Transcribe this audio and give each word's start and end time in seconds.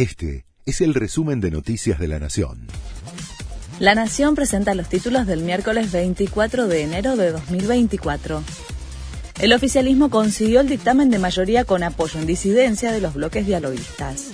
Este 0.00 0.46
es 0.64 0.80
el 0.80 0.94
resumen 0.94 1.42
de 1.42 1.50
Noticias 1.50 1.98
de 1.98 2.08
la 2.08 2.18
Nación. 2.18 2.68
La 3.80 3.94
Nación 3.94 4.34
presenta 4.34 4.74
los 4.74 4.88
títulos 4.88 5.26
del 5.26 5.42
miércoles 5.42 5.92
24 5.92 6.68
de 6.68 6.84
enero 6.84 7.16
de 7.16 7.30
2024. 7.32 8.42
El 9.40 9.52
oficialismo 9.52 10.08
consiguió 10.08 10.62
el 10.62 10.70
dictamen 10.70 11.10
de 11.10 11.18
mayoría 11.18 11.66
con 11.66 11.82
apoyo 11.82 12.18
en 12.18 12.26
disidencia 12.26 12.92
de 12.92 13.02
los 13.02 13.12
bloques 13.12 13.44
dialoguistas. 13.44 14.30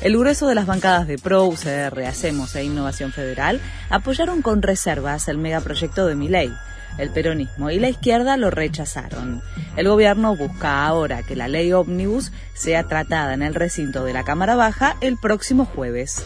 El 0.00 0.16
grueso 0.16 0.46
de 0.46 0.54
las 0.54 0.64
bancadas 0.64 1.06
de 1.06 1.18
PRO, 1.18 1.48
UCR, 1.48 2.02
Hacemos 2.06 2.56
e 2.56 2.64
Innovación 2.64 3.12
Federal 3.12 3.60
apoyaron 3.90 4.40
con 4.40 4.62
reservas 4.62 5.28
el 5.28 5.36
megaproyecto 5.36 6.06
de 6.06 6.14
Miley. 6.14 6.50
El 6.98 7.10
peronismo 7.10 7.70
y 7.70 7.78
la 7.78 7.88
izquierda 7.88 8.36
lo 8.36 8.50
rechazaron. 8.50 9.42
El 9.76 9.88
gobierno 9.88 10.36
busca 10.36 10.86
ahora 10.86 11.22
que 11.22 11.36
la 11.36 11.48
ley 11.48 11.72
ómnibus 11.72 12.32
sea 12.54 12.84
tratada 12.84 13.34
en 13.34 13.42
el 13.42 13.54
recinto 13.54 14.04
de 14.04 14.12
la 14.12 14.24
Cámara 14.24 14.56
Baja 14.56 14.96
el 15.00 15.16
próximo 15.16 15.64
jueves. 15.64 16.24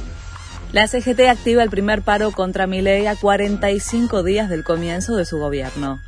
La 0.72 0.88
CGT 0.88 1.28
activa 1.28 1.62
el 1.62 1.70
primer 1.70 2.02
paro 2.02 2.32
contra 2.32 2.66
Milei 2.66 3.06
a 3.06 3.14
45 3.14 4.24
días 4.24 4.48
del 4.48 4.64
comienzo 4.64 5.14
de 5.14 5.24
su 5.24 5.38
gobierno. 5.38 6.00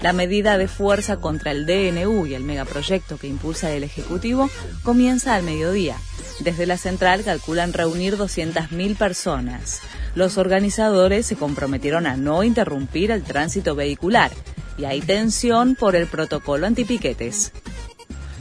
La 0.00 0.12
medida 0.12 0.58
de 0.58 0.68
fuerza 0.68 1.16
contra 1.16 1.50
el 1.50 1.66
DNU 1.66 2.26
y 2.26 2.34
el 2.34 2.44
megaproyecto 2.44 3.18
que 3.18 3.26
impulsa 3.26 3.72
el 3.72 3.82
Ejecutivo 3.82 4.48
comienza 4.84 5.34
al 5.34 5.42
mediodía. 5.42 5.96
Desde 6.42 6.66
la 6.66 6.76
central 6.76 7.22
calculan 7.22 7.72
reunir 7.72 8.16
200.000 8.16 8.96
personas. 8.96 9.80
Los 10.16 10.38
organizadores 10.38 11.24
se 11.24 11.36
comprometieron 11.36 12.04
a 12.04 12.16
no 12.16 12.42
interrumpir 12.42 13.12
el 13.12 13.22
tránsito 13.22 13.76
vehicular 13.76 14.32
y 14.76 14.84
hay 14.84 15.00
tensión 15.00 15.76
por 15.76 15.94
el 15.94 16.08
protocolo 16.08 16.66
antipiquetes. 16.66 17.52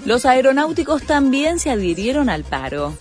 Los 0.03 0.25
aeronáuticos 0.25 1.03
también 1.03 1.59
se 1.59 1.69
adhirieron 1.69 2.29
al 2.29 2.43
paro. 2.43 2.97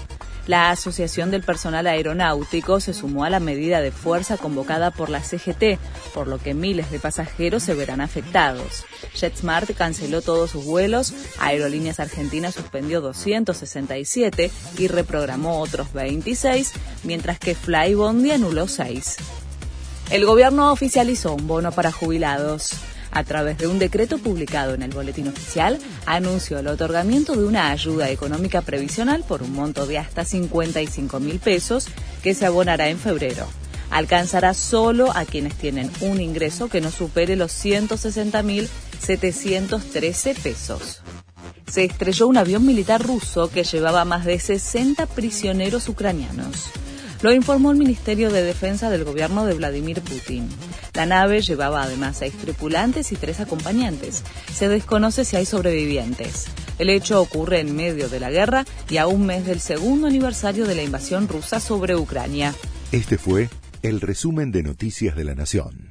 La 0.46 0.70
Asociación 0.70 1.30
del 1.30 1.42
Personal 1.42 1.86
Aeronáutico 1.86 2.80
se 2.80 2.94
sumó 2.94 3.24
a 3.24 3.30
la 3.30 3.40
medida 3.40 3.80
de 3.80 3.92
fuerza 3.92 4.36
convocada 4.36 4.90
por 4.90 5.10
la 5.10 5.22
CGT, 5.22 5.78
por 6.14 6.26
lo 6.26 6.38
que 6.38 6.54
miles 6.54 6.90
de 6.90 6.98
pasajeros 6.98 7.62
se 7.62 7.74
verán 7.74 8.00
afectados. 8.00 8.84
JetSmart 9.14 9.70
canceló 9.76 10.22
todos 10.22 10.50
sus 10.50 10.64
vuelos, 10.64 11.14
Aerolíneas 11.38 12.00
Argentinas 12.00 12.54
suspendió 12.54 13.00
267 13.00 14.50
y 14.78 14.88
reprogramó 14.88 15.60
otros 15.60 15.92
26, 15.92 16.72
mientras 17.04 17.38
que 17.38 17.54
Flybondi 17.54 18.32
anuló 18.32 18.66
6. 18.66 19.16
El 20.10 20.26
gobierno 20.26 20.72
oficializó 20.72 21.34
un 21.34 21.46
bono 21.46 21.70
para 21.70 21.92
jubilados 21.92 22.74
a 23.10 23.24
través 23.24 23.58
de 23.58 23.66
un 23.66 23.78
decreto 23.78 24.18
publicado 24.18 24.74
en 24.74 24.82
el 24.82 24.90
Boletín 24.90 25.28
Oficial, 25.28 25.78
anunció 26.06 26.58
el 26.58 26.68
otorgamiento 26.68 27.36
de 27.36 27.44
una 27.44 27.70
ayuda 27.70 28.10
económica 28.10 28.62
previsional 28.62 29.24
por 29.26 29.42
un 29.42 29.52
monto 29.52 29.86
de 29.86 29.98
hasta 29.98 30.24
55 30.24 31.20
mil 31.20 31.38
pesos 31.38 31.88
que 32.22 32.34
se 32.34 32.46
abonará 32.46 32.88
en 32.88 32.98
febrero. 32.98 33.46
Alcanzará 33.90 34.54
solo 34.54 35.10
a 35.16 35.24
quienes 35.24 35.54
tienen 35.54 35.90
un 36.00 36.20
ingreso 36.20 36.68
que 36.68 36.80
no 36.80 36.90
supere 36.90 37.36
los 37.36 37.52
160 37.52 38.42
mil 38.42 38.68
713 39.00 40.34
pesos 40.34 41.02
se 41.70 41.84
estrelló 41.84 42.26
un 42.26 42.36
avión 42.36 42.66
militar 42.66 43.00
ruso 43.00 43.48
que 43.48 43.62
llevaba 43.62 44.04
más 44.04 44.24
de 44.24 44.38
60 44.38 45.06
prisioneros 45.06 45.88
ucranianos. 45.88 46.66
Lo 47.22 47.32
informó 47.32 47.70
el 47.70 47.78
Ministerio 47.78 48.30
de 48.30 48.42
Defensa 48.42 48.90
del 48.90 49.04
gobierno 49.04 49.46
de 49.46 49.54
Vladimir 49.54 50.00
Putin. 50.00 50.48
La 50.94 51.06
nave 51.06 51.40
llevaba 51.40 51.82
además 51.82 52.16
seis 52.18 52.34
tripulantes 52.34 53.12
y 53.12 53.16
tres 53.16 53.40
acompañantes. 53.40 54.24
Se 54.52 54.68
desconoce 54.68 55.24
si 55.24 55.36
hay 55.36 55.46
sobrevivientes. 55.46 56.46
El 56.78 56.90
hecho 56.90 57.20
ocurre 57.20 57.60
en 57.60 57.76
medio 57.76 58.08
de 58.08 58.20
la 58.20 58.30
guerra 58.30 58.64
y 58.88 58.96
a 58.96 59.06
un 59.06 59.26
mes 59.26 59.46
del 59.46 59.60
segundo 59.60 60.06
aniversario 60.06 60.66
de 60.66 60.74
la 60.74 60.82
invasión 60.82 61.28
rusa 61.28 61.60
sobre 61.60 61.96
Ucrania. 61.96 62.54
Este 62.92 63.18
fue 63.18 63.48
el 63.82 64.00
resumen 64.00 64.50
de 64.50 64.62
Noticias 64.62 65.14
de 65.16 65.24
la 65.24 65.34
Nación. 65.34 65.89